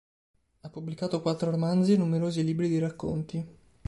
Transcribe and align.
Ha 0.61 0.69
pubblicato 0.71 1.21
quattro 1.21 1.51
romanzi 1.51 1.93
e 1.93 1.97
numerosi 1.97 2.43
libri 2.43 2.67
di 2.67 2.79
racconti. 2.79 3.47